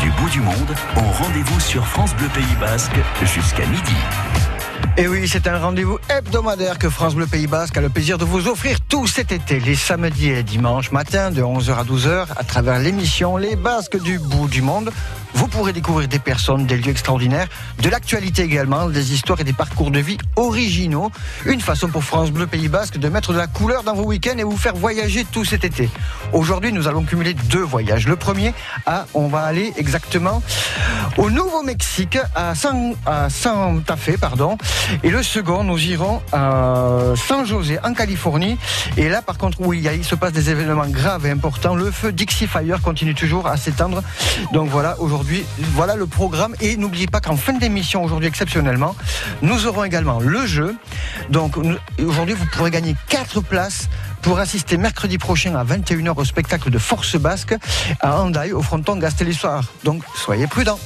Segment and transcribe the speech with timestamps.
[0.00, 3.94] Du bout du monde ont rendez-vous sur France Bleu Pays Basque jusqu'à midi.
[4.96, 8.24] Et oui, c'est un rendez-vous hebdomadaire que France Bleu Pays Basque a le plaisir de
[8.24, 12.44] vous offrir tout cet été, les samedis et dimanches matin de 11h à 12h, à
[12.44, 14.92] travers l'émission Les Basques du bout du monde.
[15.32, 17.46] Vous pourrez découvrir des personnes, des lieux extraordinaires,
[17.80, 21.10] de l'actualité également, des histoires et des parcours de vie originaux.
[21.46, 24.36] Une façon pour France Bleu Pays Basque de mettre de la couleur dans vos week-ends
[24.36, 25.88] et vous faire voyager tout cet été.
[26.32, 28.06] Aujourd'hui, nous allons cumuler deux voyages.
[28.06, 28.52] Le premier,
[28.86, 30.42] à, on va aller exactement
[31.16, 34.58] au Nouveau-Mexique, à San, à Santa Fe, pardon.
[35.02, 38.58] Et le second, nous irons à San José, en Californie.
[38.96, 41.74] Et là, par contre, où il, se passe des événements graves et importants.
[41.74, 44.02] Le feu Dixie Fire continue toujours à s'étendre.
[44.52, 45.44] Donc voilà, aujourd'hui,
[45.74, 46.54] voilà le programme.
[46.60, 48.96] Et n'oubliez pas qu'en fin d'émission, aujourd'hui exceptionnellement,
[49.42, 50.76] nous aurons également le jeu.
[51.30, 51.56] Donc
[51.98, 53.88] aujourd'hui, vous pourrez gagner quatre places
[54.22, 57.54] pour assister mercredi prochain à 21h au spectacle de Force Basque
[58.00, 59.64] à Handaï, au fronton Gastelissoir.
[59.84, 60.78] Donc soyez prudents.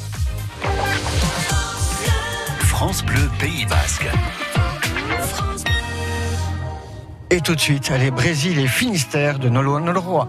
[7.30, 10.28] Et tout de suite, allez, Brésil et Finistère de Nolo Roi.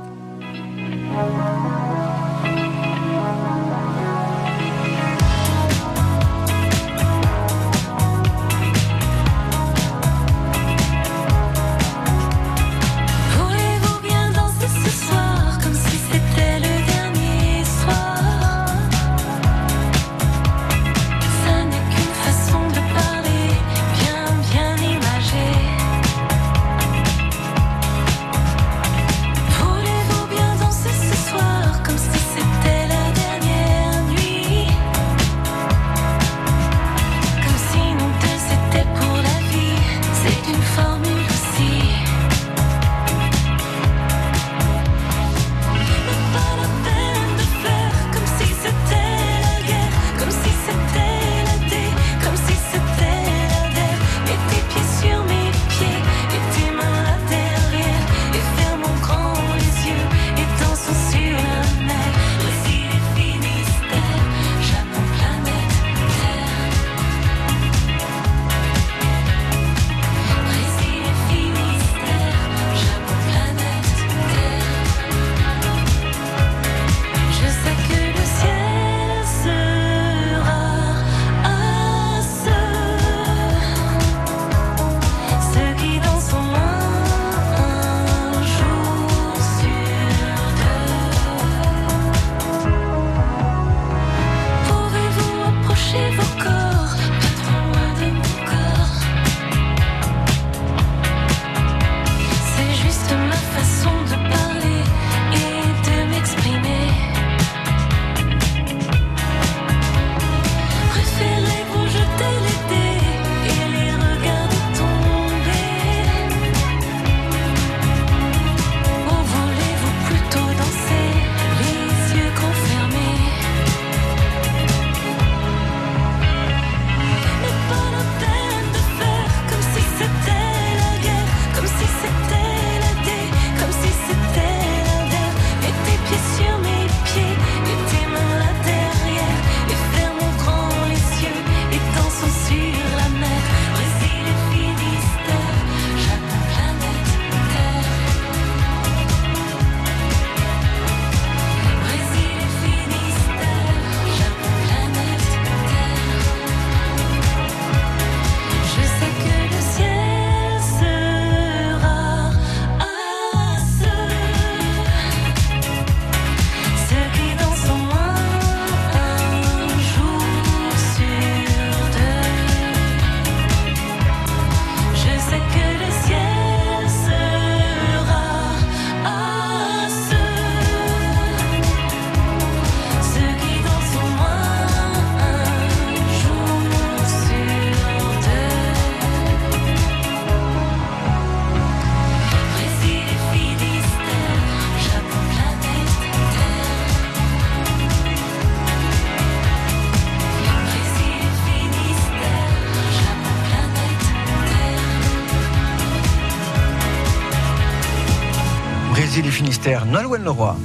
[209.66, 210.56] Nolwenn Leroy.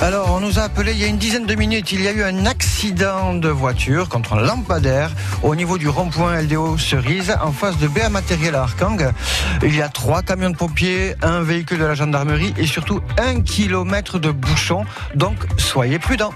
[0.00, 1.90] Alors, on nous a appelé il y a une dizaine de minutes.
[1.90, 5.10] Il y a eu un accident de voiture contre un lampadaire
[5.42, 9.10] au niveau du rond-point LDO Cerise en face de BA Matériel à Arkang.
[9.64, 13.40] Il y a trois camions de pompiers, un véhicule de la gendarmerie et surtout un
[13.40, 14.84] kilomètre de bouchon.
[15.16, 16.34] Donc, soyez prudents.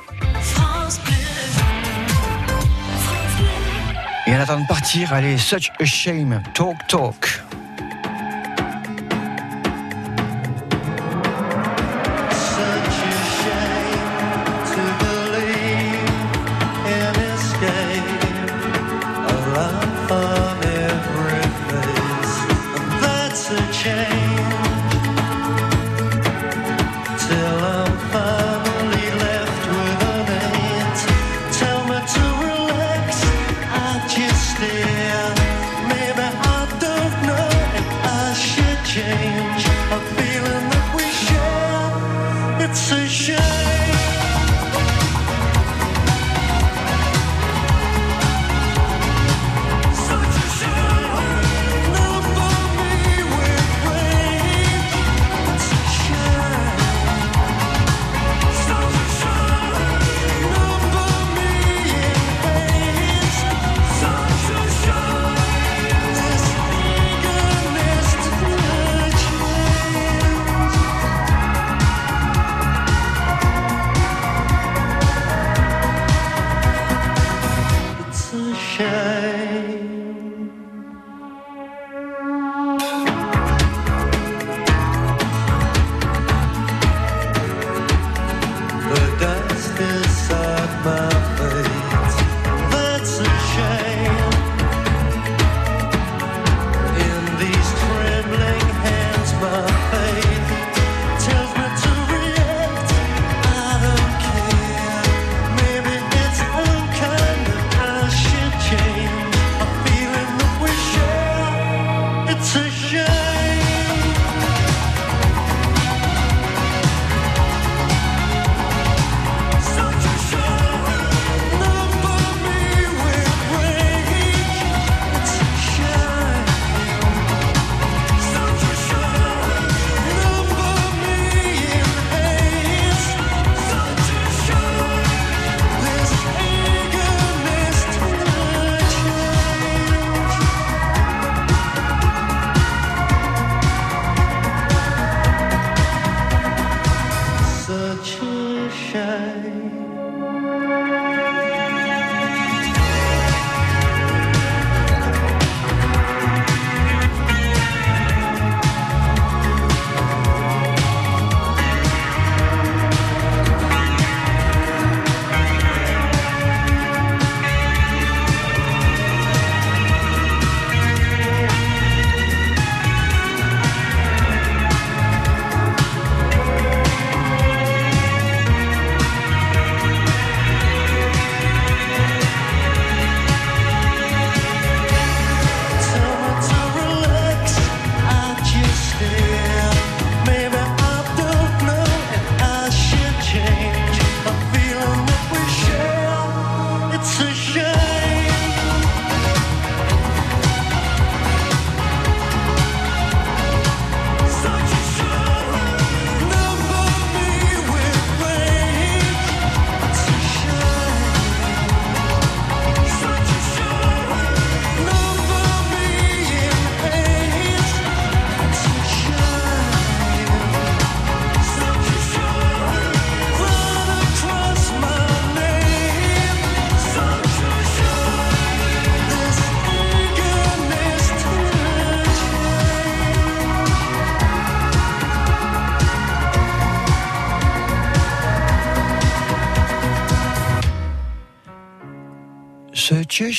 [4.26, 6.42] Et en attendant de partir, allez, such a shame.
[6.54, 7.45] Talk, talk.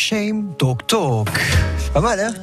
[0.07, 0.55] Shame.
[0.57, 1.27] Talk, talk.
[1.93, 2.33] Pas mal, hein?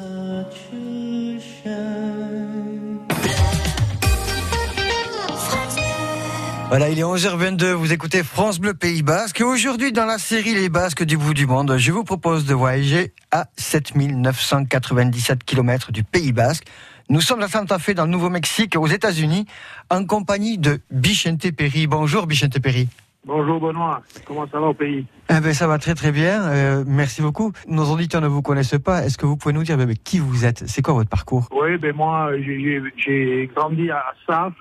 [6.68, 9.40] Voilà, il est 11h22, vous écoutez France Bleu Pays Basque.
[9.40, 13.14] Aujourd'hui, dans la série Les Basques du bout du monde, je vous propose de voyager
[13.30, 16.64] à 7997 km du Pays Basque.
[17.08, 19.46] Nous sommes à Santa Fe, dans le Nouveau-Mexique, aux États-Unis,
[19.88, 21.86] en compagnie de Bichente Perry.
[21.86, 22.88] Bonjour, Bichente Perry.
[23.26, 26.84] Bonjour Benoît, comment ça va au pays Eh ben, ça va très très bien, euh,
[26.86, 27.52] merci beaucoup.
[27.66, 30.18] Nos auditeurs ne vous connaissent pas, est-ce que vous pouvez nous dire ben, ben, qui
[30.18, 30.64] vous êtes?
[30.68, 31.48] C'est quoi votre parcours?
[31.50, 34.52] Oui, ben moi j'ai- grandi à Saf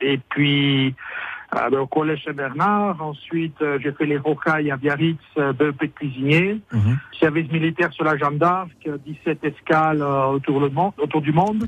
[0.00, 0.94] et puis
[1.56, 3.02] euh, ben, au collège Saint-Bernard.
[3.02, 6.60] Ensuite, euh, j'ai fait les rocailles à Biarritz, euh, BEP de cuisinier.
[6.72, 6.96] Mhm.
[7.18, 11.32] Service militaire sur la Jeanne d'Arc, euh, 17 escales euh, autour, le monde, autour du
[11.32, 11.66] monde.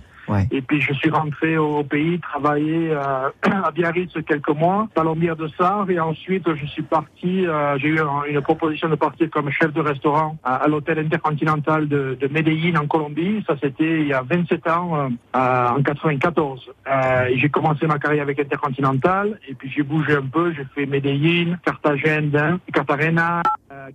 [0.50, 3.28] Et puis je suis rentré au, pays, travailler euh,
[3.64, 8.00] à Biarritz quelques mois, Palombière de Sarre, et ensuite je suis parti, euh, j'ai eu
[8.00, 12.76] un- une proposition de partir comme chef de restaurant à, l'hôtel intercontinental de, de Medellín
[12.78, 13.42] en Colombie.
[13.46, 16.70] Ça c'était il y a 27 ans, euh, euh, en 94.
[16.86, 20.86] Euh, j'ai commencé ma carrière avec Intercontinental, et puis j'ai bougé un peu, j'ai fait
[20.86, 23.42] Medellín, Cartagena, Cartagena,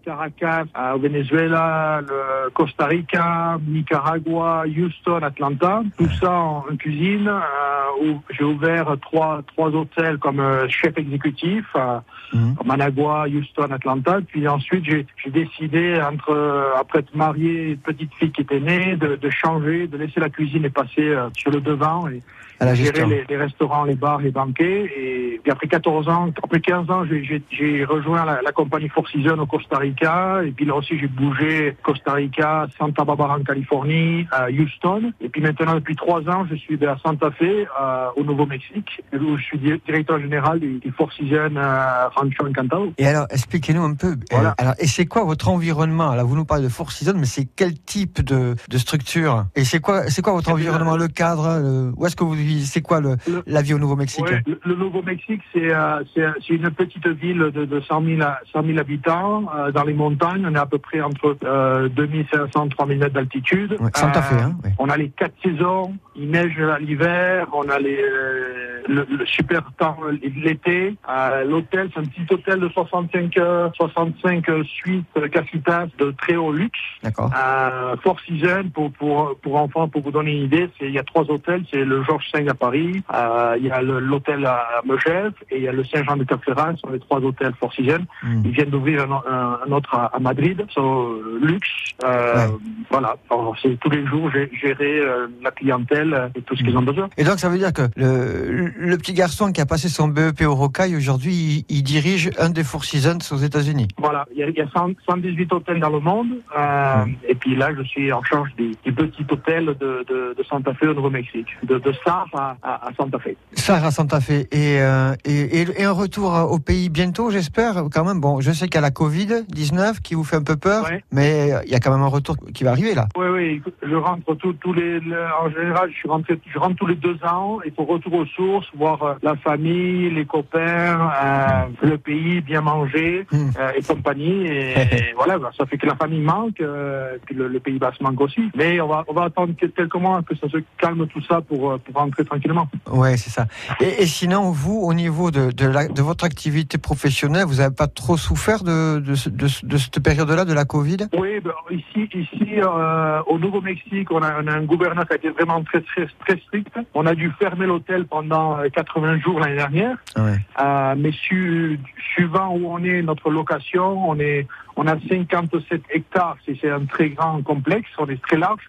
[0.04, 5.82] Caracas, euh, au Venezuela, le Costa Rica, Nicaragua, Houston, Atlanta.
[5.98, 11.66] Tout ça en, cuisine, euh, où j'ai ouvert trois, trois hôtels comme euh, chef exécutif.
[11.76, 12.00] euh,
[12.34, 12.56] Mhm.
[12.66, 14.20] Managua, Houston, Atlanta.
[14.28, 18.60] Puis ensuite, j'ai j'ai décidé, entre euh, après être marié, une petite fille qui était
[18.60, 22.22] née, de, de changer, de laisser la cuisine et passer euh, sur le devant et
[22.60, 23.08] À la gérer gestion.
[23.08, 24.86] les, les restaurants, les bars, les banquets.
[24.98, 29.38] Et puis après 14 ans, après 15 ans, j'ai- rejoint la, la compagnie Four Seasons
[29.40, 30.42] au Costa Rica.
[30.46, 35.12] Et puis là aussi, j'ai bougé Costa Rica, Santa Barbara en Californie, à Houston.
[35.22, 39.38] Et puis maintenant, depuis trois ans, je suis à Santa Fe, euh, au Nouveau-Mexique, où
[39.38, 42.94] je suis di- directeur général du, du Four Seasons euh, Rancho Encantado.
[42.98, 44.08] Et alors, expliquez-nous un peu.
[44.14, 44.56] euh, Voilà.
[44.58, 46.14] alors, et c'est quoi votre environnement?
[46.16, 49.46] Là, vous nous parlez de Four Seasons, mais c'est quel type de, de structure?
[49.56, 52.47] Et c'est quoi, quoi votre Eh environnement, le cadre le- Où est-ce que vous vivez
[52.66, 56.54] C'est quoi le, Le- la vie au Nouveau-Mexique Ouais, le, le Nouveau-Mexique, c'est euh, c'est
[56.54, 60.46] une petite ville de, de 100, 000, à- 100 000 habitants euh, dans les montagnes.
[60.48, 63.78] On est à peu près entre euh, 2500 3000 mètres d'altitude.
[63.80, 64.72] Ouais, Santa Fe, hein, ouais.
[64.80, 65.96] On a les quatre saisons.
[66.16, 67.48] Il neige l'hiver.
[67.54, 69.98] On a les, euh, le, le super temps
[70.36, 70.96] l'été.
[71.10, 76.12] Euh, L'hôtel, c'est un petit hôtel de 65, euh, 65 euh, suites euh, casitas de
[76.18, 76.80] très haut luxe.
[77.04, 77.32] D'accord.
[77.38, 81.04] Euh, Four Seasons, pour, pour, pour enfants, pour vous donner une idée, il y a
[81.04, 81.64] trois hôtels.
[81.72, 85.68] C'est le Georges À Paris, euh, il y a l'hôtel à Megève et il y
[85.68, 86.74] a le Saint-Jean de Cap-Ferrat.
[86.76, 88.06] Ce sont les trois hôtels Four Seasons.
[88.24, 88.42] Hmm.
[88.46, 91.68] Ils viennent d'ouvrir un, un- un autre à, à Madrid, so, luxe.
[92.04, 92.54] Euh, Ouais.
[92.92, 93.16] Voilà,
[93.62, 97.10] c'est tous les jours gé- gérer euh, la clientèle et tout ce qu'ils ont besoin.
[97.18, 100.42] Et donc, ça veut dire que le, le petit garçon qui a passé son BEP
[100.42, 103.88] au Rocaille, aujourd'hui, il, il dirige un des Four Seasons aux États-Unis.
[103.98, 106.28] Voilà, il y a, il y a 100 118 hôtels dans le monde.
[106.58, 110.44] euh, Et puis là, je suis en charge des, des petits hôtels de, de, de
[110.50, 111.92] Santa Fe au Nouveau-Mexique, de, de
[112.34, 113.30] À, à, à Santa Fe.
[113.54, 114.32] Sarah Santa Fe.
[114.52, 118.20] Et, euh, et, et- et un retour au pays bientôt, j'espère, quand même.
[118.20, 121.04] Bon, je sais qu'il y a la Covid-19 qui vous fait un peu peur, Ouais.
[121.12, 123.08] mais il y a quand même un retour qui va arriver là.
[123.18, 126.96] Oui, oui, je rentre tous les, le- en général, je rentré, je rentre tous les
[126.96, 127.60] deux ans.
[127.66, 131.48] Il faut retour aux sources, voir euh, la famille, les copains, euh,
[131.82, 133.50] le pays, bien manger Hmm.
[133.60, 134.46] euh, et compagnie.
[134.48, 137.80] Et, et voilà, bah, ça fait que la famille manque, euh, puis le, le Pays
[137.80, 138.42] Basque manque aussi.
[138.56, 141.42] Mais on va, on va attendre que- quelques mois que ça se calme tout ça
[141.42, 142.68] pour, euh, pour rentrer tranquillement.
[142.92, 143.46] Ouais, c'est ça.
[143.82, 147.74] Et, et sinon, vous, au niveau de, de, la- de votre activité professionnelle, vous n'avez
[147.76, 150.98] pas trop souffert de, de, ce- de, ce- de cette période-là, de la Covid?
[151.18, 155.16] Oui, ben, ici, ici euh, au Nouveau-Mexique, on a, on a un gouverneur qui a
[155.18, 156.74] été vraiment très, très, très strict.
[156.94, 159.98] On a dû fermer l'hôtel pendant euh, 80 jours l'année dernière.
[160.18, 160.38] Ouais.
[160.64, 161.80] Euh, mais su-
[162.14, 166.38] suivant où on est, notre location, on est, on a 57 hectares.
[166.46, 167.90] C'est un très grand complexe.
[167.98, 168.62] On est très large,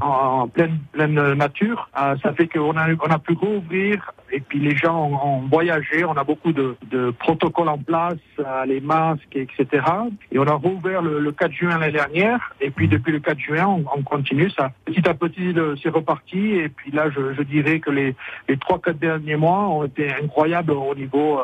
[0.00, 1.88] En pleine, pleine nature.
[2.00, 4.12] Euh, ça fait qu'on a, on a pu rouvrir.
[4.34, 6.04] Et puis les gens ont, ont voyagé.
[6.04, 9.84] On a beaucoup de, de protocoles en place, euh, les masques, etc.
[10.32, 12.52] Et on a rouvert le, le 4 juin l'année dernière.
[12.60, 14.50] Et puis depuis le 4 juin, on, on continue.
[14.50, 16.38] Ça petit à petit, c'est reparti.
[16.56, 18.14] Et puis là, je, je dirais que les,
[18.48, 21.42] les trois quatre derniers mois ont été incroyables au niveau euh,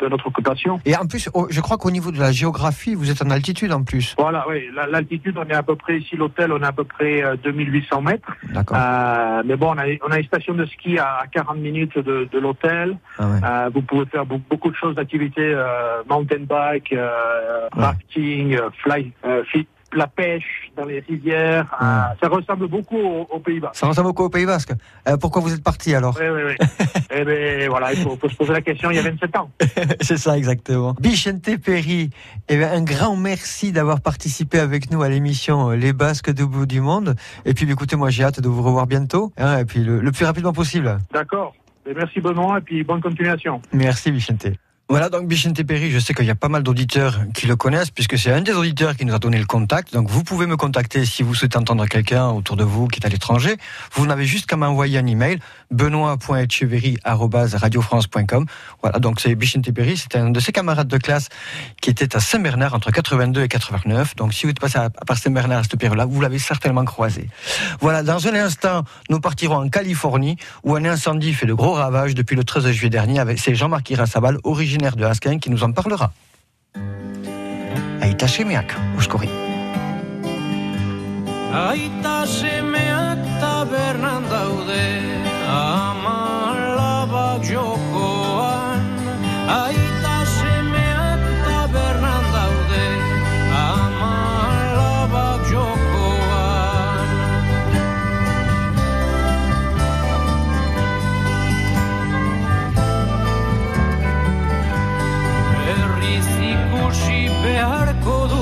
[0.00, 0.80] de notre occupation.
[0.84, 3.82] Et en plus, je crois qu'au niveau de la géographie, vous êtes en altitude en
[3.82, 4.14] plus.
[4.18, 6.84] Voilà, oui, la- l'altitude, on est à peu près ici, l'hôtel, on est à peu
[6.84, 8.30] près euh, 2800 mètres.
[8.52, 8.76] D'accord.
[8.80, 12.11] Euh, mais bon, on a, on a une station de ski à 40 minutes de,
[12.32, 12.96] de l'hôtel.
[13.18, 13.40] Ah ouais.
[13.44, 17.82] Euh, vous pouvez faire beaucoup, de choses d'activités, euh, mountain bike, euh, Ouais.
[17.84, 19.12] rafting, euh, fly,
[19.50, 21.66] fit- la pêche dans les rivières.
[21.78, 23.72] Ça ressemble beaucoup aux, aux Pays-Bas.
[23.74, 24.72] Ça ressemble beaucoup au Pays Basque.
[25.06, 26.16] Euh, pourquoi vous êtes parti alors?
[26.18, 26.66] Oui, oui, oui.
[27.14, 29.50] Eh bien, voilà, il faut, faut se poser la question il y a 27 ans.
[30.00, 30.94] C'est ça exactement.
[30.98, 32.08] Bichente Perry,
[32.48, 36.64] eh bien, un grand merci d'avoir participé avec nous à l'émission Les Basques du bout
[36.64, 37.14] du monde.
[37.44, 39.30] Et puis écoutez, moi j'ai hâte de vous revoir bientôt.
[39.36, 40.96] hein, et puis le, le plus rapidement possible.
[41.12, 41.52] D'accord.
[41.86, 43.60] Merci Benoît et puis bonne continuation.
[43.72, 44.46] Merci Bichente.
[44.88, 47.90] Voilà, donc Bichente Perry, je sais qu'il y a pas mal d'auditeurs qui le connaissent,
[47.90, 49.94] puisque c'est un des auditeurs qui nous a donné le contact.
[49.94, 53.06] Donc vous pouvez me contacter si vous souhaitez entendre quelqu'un autour de vous qui est
[53.06, 53.56] à l'étranger.
[53.94, 55.38] Vous n'avez juste qu'à m'envoyer un email,
[55.70, 58.44] benoît.etcheverry.radiofrance.com.
[58.82, 61.30] Voilà, donc c'est Bichente Perry, c'était un de ses camarades de classe
[61.80, 64.14] qui était à Saint-Bernard entre 82 et 89.
[64.16, 67.30] Donc si vous êtes passé par Saint-Bernard à cette période-là, vous l'avez certainement croisé.
[67.80, 72.14] Voilà, dans un instant, nous partirons en Californie, où un incendie fait de gros ravages
[72.14, 73.24] depuis le 13 juillet dernier.
[73.38, 76.12] C'est Jean-Marc Irasabal, originaire de Asquin, qui nous en parlera.
[78.00, 79.28] Aita Chemiak, Uskori.
[81.52, 84.86] Aita semeak tabernan daude
[85.46, 88.80] ama labak jokoan
[89.48, 89.81] Aita
[106.92, 108.41] erosi beharko du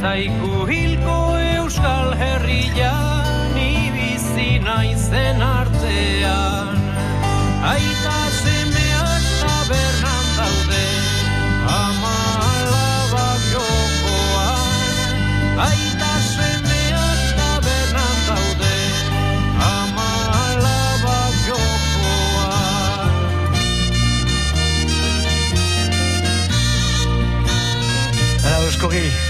[0.00, 1.18] zaiku hilko
[1.56, 6.73] euskal herrian Ibizi naizen artean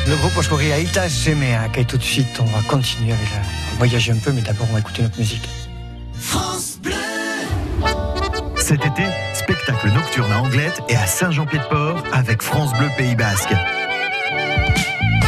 [0.07, 1.79] le groupe Uskori Aita Chemiak.
[1.79, 3.41] Et tout de suite, on va continuer avec la...
[3.79, 5.49] voyager un peu, mais d'abord, on va écouter notre musique.
[8.57, 9.03] Cet été,
[9.35, 13.53] spectacle nocturne à Anglette et à Saint-Jean-Pied-de-Port avec France Bleu Pays Basque.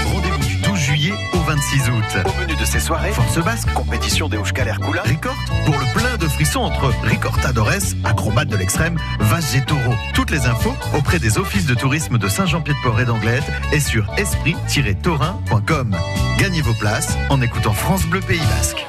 [0.05, 2.27] Rendez-vous du 12 juillet au 26 août.
[2.61, 6.61] De ces soirées, Force Basque, compétition des Euskaler Kula, Ricord, pour le plein de frissons
[6.61, 9.95] entre Ricortadores, acrobate de l'extrême, Vache et Taureau.
[10.15, 15.97] Toutes les infos auprès des offices de tourisme de Saint-Jean-Pied-de-Port et d'Anglette et sur esprit-taurin.com.
[16.39, 18.87] Gagnez vos places en écoutant France Bleu Pays Basque.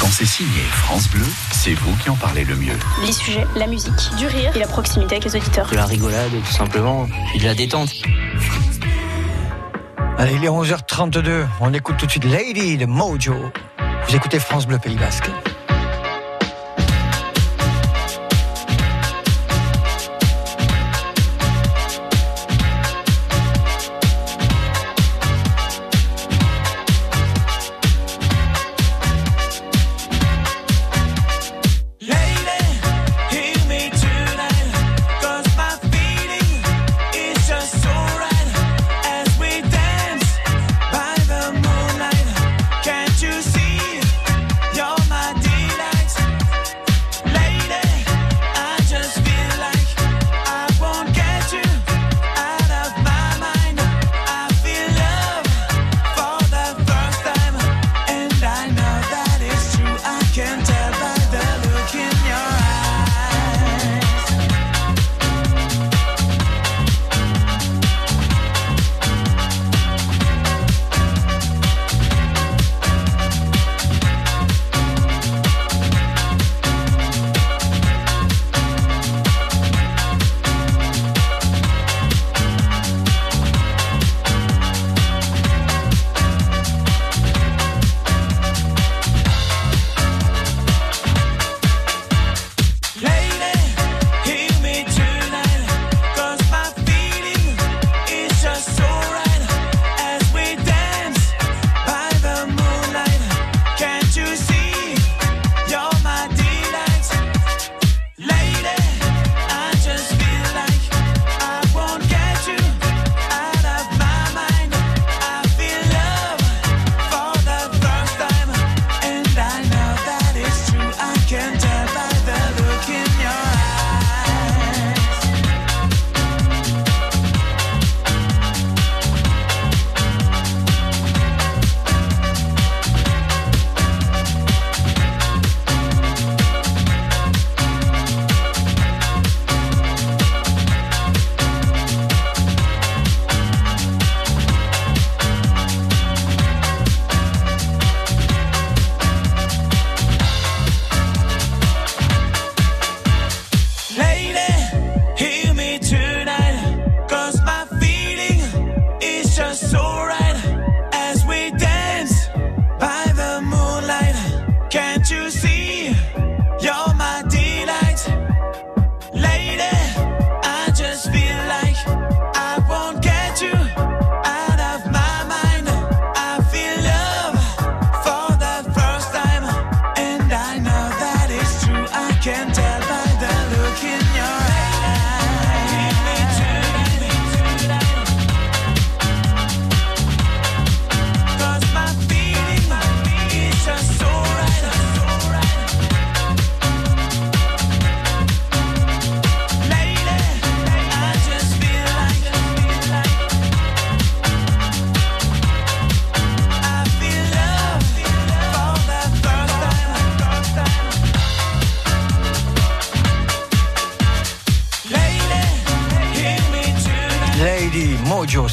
[0.00, 2.78] Quand c'est signé France Bleu, c'est vous qui en parlez le mieux.
[3.04, 5.68] Les sujets, la musique, du rire et la proximité avec les auditeurs.
[5.68, 7.90] de la rigolade tout simplement, puis de la détente.
[10.20, 11.46] Allez, il est 11h32.
[11.60, 13.36] On écoute tout de suite Lady de Mojo.
[14.08, 15.30] Vous écoutez France Bleu Pays Basque.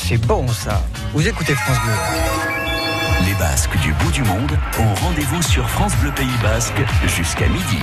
[0.07, 0.83] C'est bon ça.
[1.13, 1.93] Vous écoutez France Bleu.
[3.25, 6.75] Les Basques du bout du monde ont rendez-vous sur France Bleu Pays Basque
[7.07, 7.79] jusqu'à midi.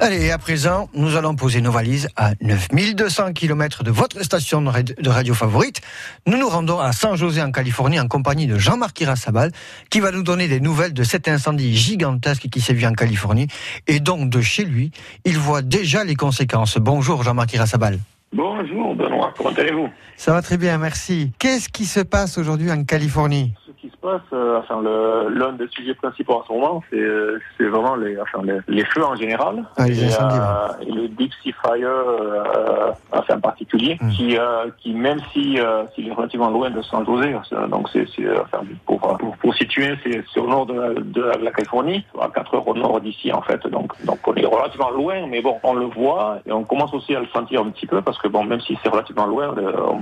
[0.00, 4.68] Allez, à présent, nous allons poser nos valises à 9200 km de votre station de
[4.68, 5.80] rad- de radio favorite.
[6.26, 9.52] Nous nous rendons à San José en Californie en compagnie de Jean-Marc Irasabal
[9.90, 13.48] qui va nous donner des nouvelles de cet incendie gigantesque qui sévit en Californie
[13.86, 14.90] et donc de chez lui,
[15.24, 16.78] il voit déjà les conséquences.
[16.78, 17.98] Bonjour Jean-Marc Irasabal.
[18.32, 19.88] Bonjour Benoît, comment allez-vous?
[20.16, 21.32] Ça va très bien, merci.
[21.38, 23.54] Qu'est-ce qui se passe aujourd'hui en Californie?
[23.66, 24.82] Ce qui se passe, euh, enfin,
[25.30, 29.04] l'un des sujets principaux en ce moment, c'est euh, vraiment les, enfin, les, les feux
[29.04, 29.64] en général.
[29.76, 33.65] Ah, les et, euh, et le deep sea fire, euh, enfin, en particulier,
[34.00, 34.10] Mm.
[34.10, 37.88] qui, euh, qui même si euh, s'il est relativement loin de San José, euh, donc
[37.92, 42.04] c'est euh, enfin, pour, pour, pour situer, c'est au nord de, la- de la Californie,
[42.20, 45.40] à 4 heures au nord d'ici en fait, donc donc on est relativement loin, mais
[45.42, 48.18] bon, on le voit et on commence aussi à le sentir un petit peu parce
[48.18, 49.54] que bon, même si c'est relativement loin,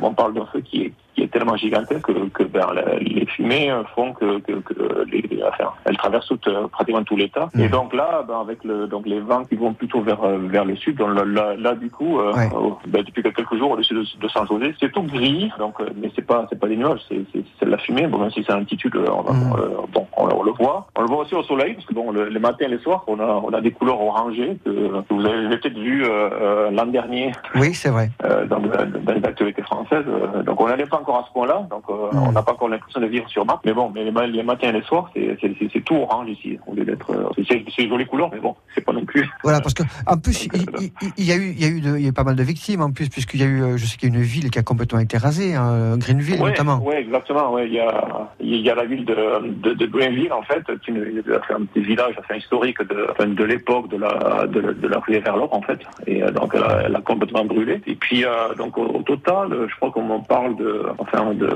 [0.03, 2.67] on, parle d'un feu qui est, qui est tellement gigantesque que, que ben,
[3.01, 6.33] les fumées font que, que, que les, enfin, elles traversent
[6.71, 7.49] pratiquement tout l'État.
[7.59, 10.77] Et donc là, ben, avec le, donc les vents qui vont plutôt vers, vers le
[10.77, 12.49] sud, donc là, là, là, du coup, Ouais.
[12.55, 15.87] euh, ben, depuis quelques jours au-dessus de, de San José, c'est tout gris, donc, euh,
[16.01, 17.17] mais c'est pas, c'est pas des nuages, c'est,
[17.65, 18.07] de la fumée.
[18.07, 19.53] Bon, même si c'est à altitude, euh, on, va- Mhm.
[19.59, 20.87] euh, bon, on, on le voit.
[20.97, 23.05] On le voit aussi au soleil, parce que bon, le, les matins et les soirs,
[23.07, 24.71] on a, on a des couleurs orangées que,
[25.03, 28.11] que vous avez peut-être vu euh, l'an dernier Oui, c'est vrai.
[28.25, 30.05] euh, dans, dans les actualités françaises.
[30.45, 32.19] donc on n'allait pas encore à ce point-là, donc Mm.
[32.29, 33.61] on n'a pas encore l'impression de vivre sur Mars.
[33.65, 35.37] Mais bon, mais les, ma- les matins et les soirs, c'est,
[35.85, 36.59] tout orange ici.
[36.67, 37.07] Au lieu d'être,
[37.49, 39.29] c'est, c'est une jolie couleur, mais bon, c'est pas non plus.
[39.43, 41.69] Voilà, parce que en plus, Donc, il, il- il y a eu, il y a
[41.69, 43.47] eu, de- il y a eu pas mal de victimes en plus, puisqu'il y a
[43.47, 45.97] eu, euh, je sais qu'il y a une ville qui a complètement été rasée, hein,
[45.99, 46.83] Greenville Ouais, notamment.
[46.83, 47.53] ouais, exactement.
[47.53, 49.15] Ouais, il y a, il y a la ville de,
[49.49, 53.45] de, de Greenville en fait, qui est un petit village enfin, historique de, enfin, de
[53.45, 55.81] l'époque de la, de, de la rue vers l'or en fait.
[56.07, 57.81] Et euh, donc elle a, elle a complètement brûlé.
[57.87, 61.49] Et puis euh, donc au, au total, je crois qu'on en parle de, enfin de,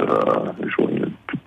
[0.67, 0.83] je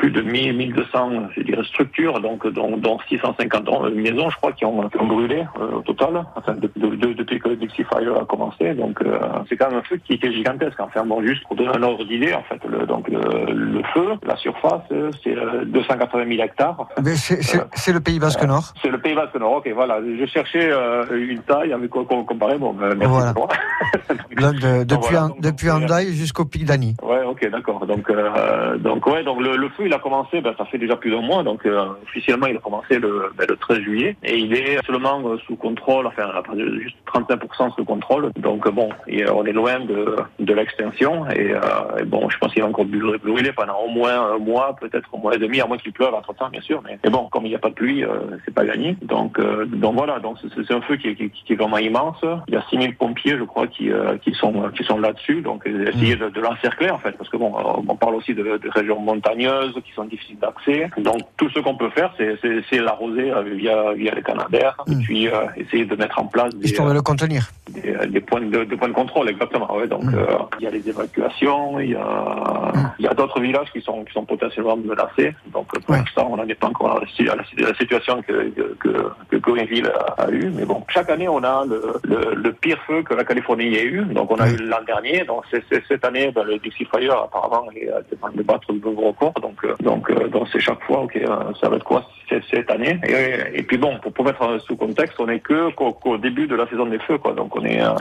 [0.02, 4.66] plus de 1000, 1200, je dirais structures, donc dont, dont 650 maisons, je crois, qui
[4.66, 7.84] ont, qui ont brûlé euh, au total, enfin de- de- de- depuis que le Dixie
[7.84, 8.74] Fire a commencé.
[8.74, 10.80] Donc euh, c'est quand même un feu qui était gigantesque.
[10.80, 14.08] Enfin bon, juste pour donner un ordre d'idée, en fait, le, donc le, le feu,
[14.26, 16.88] la surface, euh, c'est euh, 280 000 hectares.
[17.04, 18.74] Mais c'est- le Pays Basque Nord.
[18.82, 19.58] C'est le Pays Basque Nord.
[19.58, 20.00] Ok, voilà.
[20.02, 22.58] Je cherchais euh, une taille avec quoi comparer.
[22.58, 23.06] Bon, ben, merci.
[23.14, 23.34] Voilà.
[23.34, 23.50] Benoît.
[24.42, 25.68] Donc, de- depuis voilà, donc, depuis
[26.16, 26.96] jusqu'au Pic d'Annie.
[27.04, 27.86] Ouais, ok, d'accord.
[27.86, 30.96] Donc, euh, donc ouais, donc le, le feu, il a commencé, ben, ça fait déjà
[30.96, 31.44] plus d'un mois.
[31.44, 35.22] Donc, euh, officiellement, il a commencé le, ben, le 13 juillet et il est seulement
[35.26, 36.32] euh, sous contrôle, enfin,
[36.80, 38.32] juste 35% sous contrôle.
[38.38, 42.62] Donc, bon, et, on est loin de, de l'extinction et, euh, bon, je pense qu'il
[42.62, 45.78] va encore brûler pendant au moins un mois, peut-être un mois et demi, à moins
[45.78, 46.82] qu'il pleuve entre temps, bien sûr.
[46.86, 48.96] Mais, bon, comme il n'y a pas de pluie, euh, c'est pas gagné.
[49.02, 50.20] Donc, donc voilà.
[50.20, 52.24] Donc, c'est un feu qui, qui, qui est vraiment immense.
[52.48, 53.90] Il y a 6000 pompiers, je crois, qui,
[54.22, 55.42] qui sont qui sont là-dessus.
[55.42, 57.54] Donc, essayer de, de l'encercler en fait, parce que bon,
[57.88, 60.89] on parle aussi de, de régions montagneuses qui sont difficiles d'accès.
[60.98, 65.28] Donc, tout ce qu'on peut faire, c'est l'arroser euh, via via les canadaires, et puis
[65.28, 67.50] euh, essayer de mettre en place des, Histoire de le contenir.
[67.70, 69.76] des, euh, des points de, points de contrôle, exactement.
[69.76, 70.15] Ouais, donc, Mm.
[70.15, 70.26] euh,
[70.60, 74.13] il y a les évacuations, il y a, y a d'autres villages qui sont, qui
[74.13, 75.34] sont potentiellement menacés.
[75.54, 76.00] Donc, pour Ouais.
[76.00, 77.34] l'instant, on n'en est pas encore à la,
[77.70, 80.52] à situation que, que, que, Greenville a, a eu.
[80.56, 83.86] Mais bon, chaque année, on a le, le, le pire feu que la Californie ait
[83.86, 84.02] eu.
[84.06, 85.24] Donc, on a eu l'an dernier.
[85.26, 85.44] Donc,
[85.88, 87.91] cette année, ben, le Dixie Fire, apparemment, est est
[88.22, 89.34] en train de battre de nouveaux records.
[89.41, 91.28] Donc, euh, donc, euh, donc c'est chaque fois, OK, euh,
[91.60, 92.06] ça va être quoi
[92.50, 96.18] cette année et, et puis bon, pour, pour mettre sous contexte, on n'est que qu'au,
[96.18, 97.34] début de la saison des feux, quoi.
[97.34, 97.82] Donc, on est...
[97.82, 97.94] euh,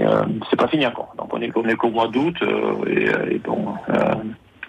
[0.00, 0.06] est,
[0.50, 1.12] c'est pas fini encore.
[1.16, 3.74] Donc on est, on est qu'au mois d'août euh, et, et bon.
[3.90, 4.14] euh,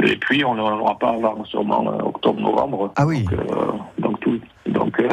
[0.03, 2.91] et puis on n'aura pas avant sûrement octobre-novembre.
[2.95, 3.23] Ah oui.
[3.23, 4.39] Donc, euh, donc tout.
[4.65, 5.07] Donc euh,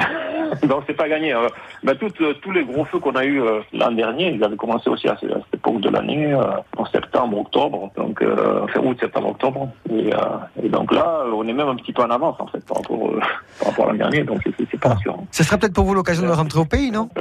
[0.67, 1.33] donc c'est pas gagné.
[1.35, 1.49] Euh,
[1.83, 4.57] ben, toutes, euh, tous les gros feux qu'on a eu euh, l'an dernier, ils avaient
[4.57, 6.43] commencé aussi à, ce- à cette époque de l'année, euh,
[6.77, 9.69] en septembre, octobre, donc euh, enfin août, septembre, octobre.
[9.91, 10.19] Et, euh,
[10.63, 12.79] et donc là, euh, on est même un petit peu en avance en fait par
[12.79, 13.21] rapport, euh,
[13.61, 14.23] par rapport à l'an dernier.
[14.25, 15.17] Donc c'est- c'est te rassure.
[15.31, 17.09] Ce sera peut-être pour vous l'occasion de rentrer au pays, non?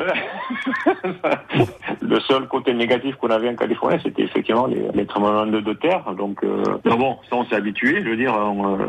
[2.02, 5.74] Le seul côté négatif qu'on avait en Californie, c'était effectivement les, les tremblements de, de
[5.74, 6.04] terre.
[6.18, 8.02] Donc, euh, mais bon, ça on s'est habitué.
[8.04, 8.88] Je veux dire, on, euh,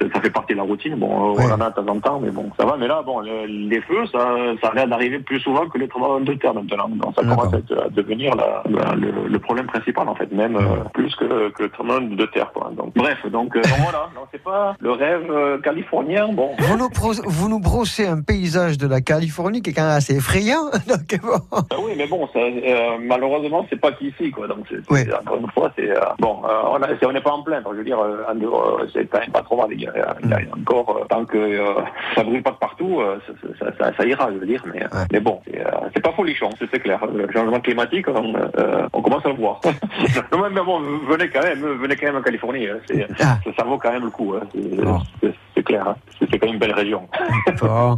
[0.00, 0.94] ça, fait partie de la routine.
[0.96, 2.76] Bon, euh, on en a de temps en temps, mais bon, ça va.
[2.78, 5.88] Mais là, bon, le- les feux, ça, ça a l'air d'arriver plus souvent que les
[5.88, 6.88] tremblements de terre maintenant.
[6.88, 10.84] Donc, ça commence à, devenir la- la- le, le problème principal en fait, même euh,
[10.94, 12.50] plus que, que le tremblement de terre.
[12.52, 12.70] Quoi.
[12.76, 14.08] Donc, bref, donc, euh, donc voilà.
[14.32, 16.28] C'est pas le rêve californien.
[16.32, 16.88] Bon, vous nous,
[17.26, 20.64] vous nous brossez un paysage de la Californie qui est quand même assez effrayant.
[20.88, 21.38] Donc, bon.
[21.70, 22.40] Ah oui, mais bon, ça,
[23.00, 24.46] malheureusement, c'est pas qu'ici, quoi.
[24.48, 26.42] Donc, c'est, encore une fois, c'est bon.
[26.42, 27.62] on n'est pas en plein.
[27.70, 27.98] Je veux dire,
[28.92, 29.68] c'est quand même pas trop mal.
[29.78, 31.74] Il y a, il y a encore euh, tant que euh,
[32.14, 34.62] ça brûle pas de partout, euh, ça, ça, ça- ça ira, je veux dire.
[34.72, 37.00] Mais, euh, mais bon, c'est, euh, pas folichon, c'est, clair.
[37.06, 38.34] Le changement climatique, on,
[38.92, 39.60] on commence à le voir.
[40.52, 42.66] mais bon, venez quand même, venez quand même en Californie.
[42.68, 42.78] hein.
[43.44, 44.34] Ça, ça vaut quand même le coup.
[44.34, 44.46] hein.
[45.58, 45.88] C'est, clair.
[45.88, 45.96] hein.
[46.20, 47.08] C'est, quand même une belle région.
[47.60, 47.96] Bon.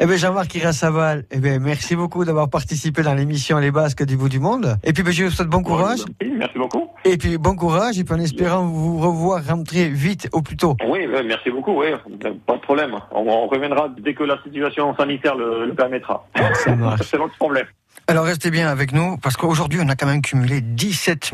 [0.00, 4.16] Eh bien, Jean-Marc Irasaval, eh bien, merci beaucoup d'avoir participé dans l'émission Les Basques du
[4.16, 4.78] bout du monde.
[4.82, 6.00] Et puis, ben, je vous souhaite bon courage.
[6.22, 6.88] Oui, merci beaucoup.
[7.04, 7.98] Et puis, bon courage.
[7.98, 10.74] Et puis, en espérant vous revoir rentrer vite au plus tôt.
[10.88, 11.88] Oui, merci beaucoup, oui,
[12.46, 12.94] pas de problème.
[13.10, 16.26] On, on reviendra dès que la situation sanitaire le, le permettra.
[17.02, 17.66] C'est notre problème.
[18.08, 21.32] Alors, restez bien avec nous, parce qu'aujourd'hui, on a quand même cumulé 17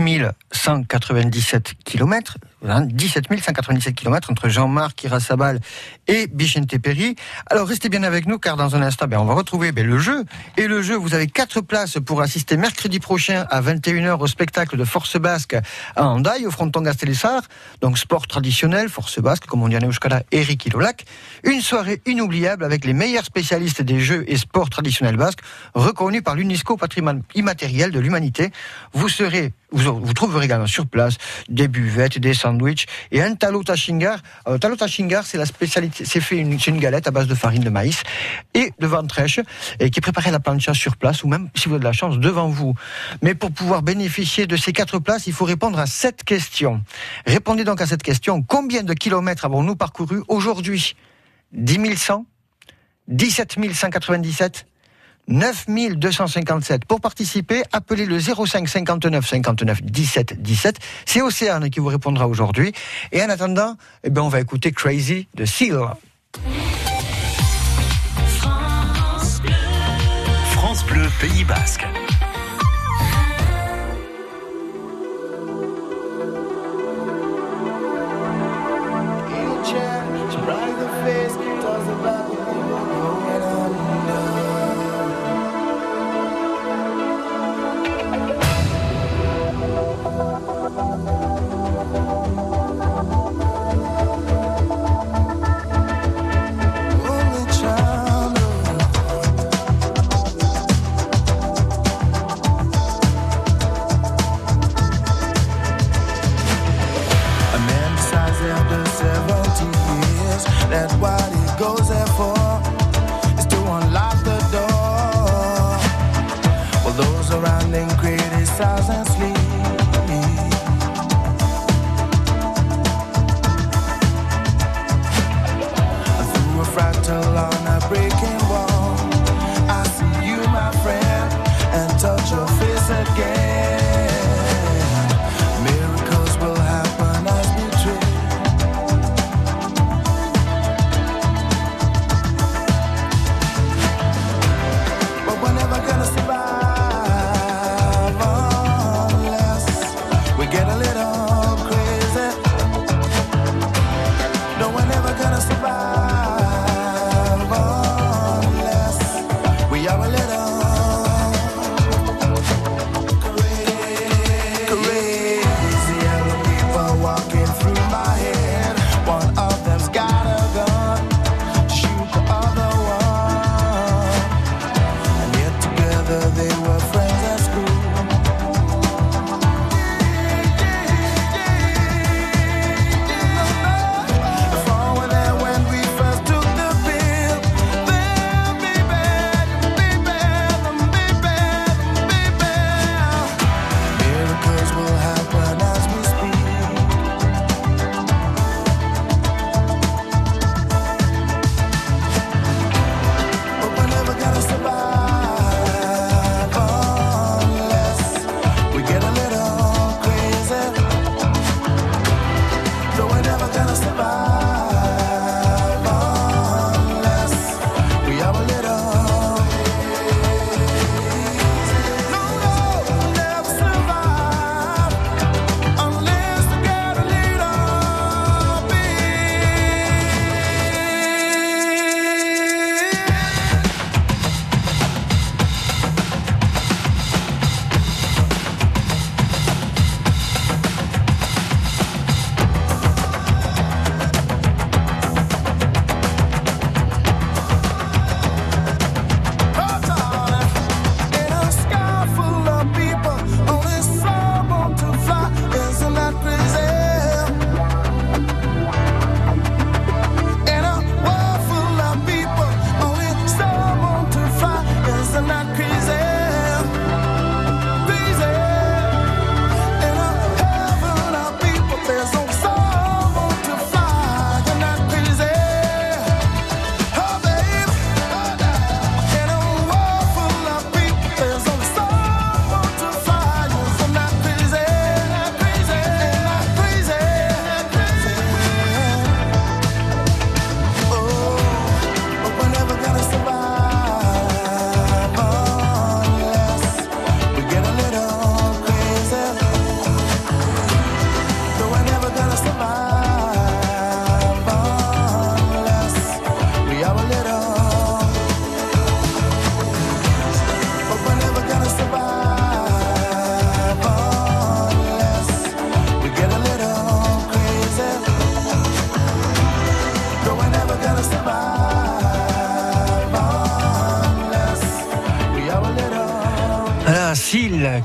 [0.51, 2.39] 197 kilomètres.
[2.69, 5.61] Hein, 17 197 kilomètres entre Jean-Marc Irasabal
[6.07, 7.17] et Bichente Perry.
[7.47, 9.99] Alors, restez bien avec nous, car dans un instant, ben, on va retrouver ben, le
[9.99, 10.25] jeu.
[10.57, 14.77] Et le jeu, vous avez quatre places pour assister mercredi prochain à 21h au spectacle
[14.77, 15.57] de Force Basque
[15.97, 17.43] à Andaille, au fronton Gastélessar.
[17.81, 21.05] Donc, sport traditionnel, Force Basque, comme on dit en Euskara, Eric Ilolac.
[21.45, 25.41] Une soirée inoubliable avec les meilleurs spécialistes des jeux et sports traditionnels basques,
[25.75, 28.51] reconnus par l'UNESCO patrimoine immatériel de l'humanité.
[28.93, 31.17] Vous serez, vous, vous trouverez également sur place
[31.49, 34.19] des buvettes, des sandwichs et un talo tashingar.
[34.47, 37.35] Euh, talo tashingar, c'est la spécialité, c'est fait une, c'est une galette à base de
[37.35, 38.03] farine de maïs
[38.55, 39.41] et de ventrèche
[39.81, 41.85] et qui est préparée à la plancha sur place ou même, si vous avez de
[41.85, 42.75] la chance, devant vous.
[43.23, 46.83] Mais pour pouvoir bénéficier de ces quatre places, il faut répondre à sept questions.
[47.27, 48.43] Répondez donc à cette question.
[48.43, 50.97] Combien de kilomètres avons-nous parcouru aujourd'hui?
[51.53, 52.25] 10 100
[53.09, 54.67] 17 197
[55.29, 56.85] 9257.
[56.85, 60.79] Pour participer, appelez le 05 59 59 17 17.
[61.07, 62.73] C'est Océane qui vous répondra aujourd'hui.
[63.13, 65.81] Et en attendant, eh ben, on va écouter Crazy de Seal.
[70.51, 71.87] France Bleu Pays Basque.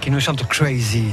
[0.07, 1.09] Qui nous chante Crazy.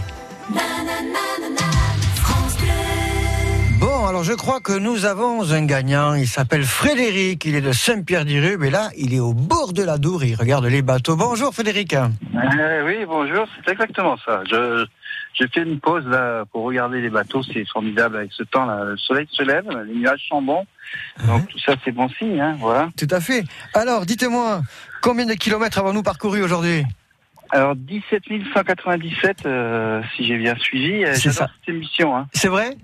[3.80, 6.14] Bon, alors je crois que nous avons un gagnant.
[6.14, 7.44] Il s'appelle Frédéric.
[7.44, 8.62] Il est de Saint-Pierre-d'Irube.
[8.62, 10.22] Et là, il est au bord de la Dour.
[10.22, 11.16] Il regarde les bateaux.
[11.16, 11.94] Bonjour Frédéric.
[11.94, 14.44] Euh, oui, bonjour, c'est exactement ça.
[14.48, 14.87] Je,
[15.33, 18.85] j'ai fait une pause là pour regarder les bateaux, c'est formidable avec ce temps là.
[18.85, 20.64] Le soleil se lève, les nuages sont bons,
[21.26, 22.90] donc tout ça c'est bon signe, hein, voilà.
[22.96, 23.44] Tout à fait.
[23.74, 24.62] Alors, dites-moi,
[25.02, 26.85] combien de kilomètres avons-nous parcouru aujourd'hui?
[27.50, 31.48] Alors 17 197, euh, si j'ai bien suivi, euh, C'est ça.
[31.64, 32.16] cette émission.
[32.16, 32.26] Hein.
[32.33, 32.76] C'est vrai?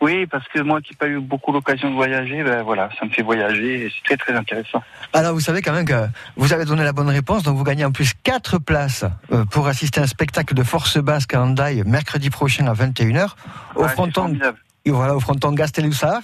[0.00, 3.06] Oui, parce que moi qui n'ai pas eu beaucoup l'occasion de voyager, ben voilà, ça
[3.06, 4.82] me fait voyager et c'est très très intéressant.
[5.12, 5.94] Alors, vous savez quand même que
[6.36, 9.68] vous avez donné la bonne réponse, donc vous gagnez en plus 4 places euh, pour
[9.68, 13.28] assister à un spectacle de Force Basque à Hendaye mercredi prochain à 21h
[13.76, 14.36] au Ouais, fronton.
[14.84, 16.22] Et voilà, au fronton Gastelussard.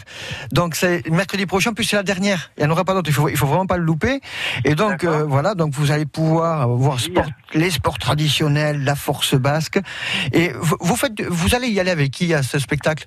[0.50, 2.50] Donc c'est mercredi prochain, puis c'est la dernière.
[2.56, 3.08] Il n'y en aura pas d'autre.
[3.08, 4.20] Il faut, il faut vraiment pas le louper.
[4.64, 9.34] Et donc euh, voilà, donc vous allez pouvoir voir sport- les sports traditionnels, la force
[9.36, 9.78] basque.
[10.32, 13.06] Et vous, vous faites, vous allez y aller avec qui à ce spectacle?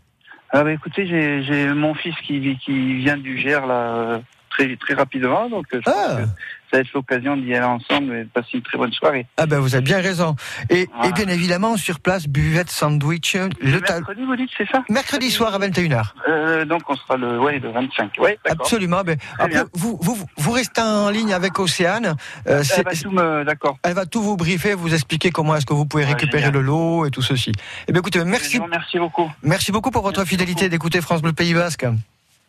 [0.53, 4.19] Ah bah écoutez, j'ai, mon fils qui, qui vient du Gers là euh,
[4.49, 6.17] très très rapidement, donc pense Ah.
[6.17, 6.23] que
[6.71, 9.27] ça va être l'occasion d'y aller ensemble et de passer une très bonne soirée.
[9.37, 10.35] Ah ben vous avez bien raison.
[10.69, 11.09] Et, Voilà.
[11.09, 15.29] et bien évidemment sur place buvette sandwich le ta- Mercredi, vous dites, c'est ça mercredi
[15.29, 16.13] soir à 21h.
[16.29, 18.13] Euh, donc on sera le, ouais, le 25.
[18.19, 18.39] Ouais.
[18.49, 19.01] Absolument.
[19.03, 22.15] Ben, après, vous, vous, vous restez en ligne avec Océane.
[22.47, 23.77] Euh, Elle va tout me, d'accord.
[23.83, 27.05] elle va tout vous briefer, vous expliquer comment est-ce que vous pouvez récupérer le lot
[27.05, 27.51] et tout ceci.
[27.87, 29.29] Eh bien, écoutez, merci, remercie beaucoup.
[29.43, 31.85] merci beaucoup pour votre Merci fidélité d'écouter France Bleu Pays Basque.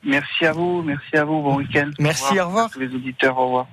[0.04, 1.90] Merci à vous, merci à vous, bon week-end.
[1.98, 2.66] Merci, au revoir.
[2.66, 3.66] À tous les auditeurs, au revoir.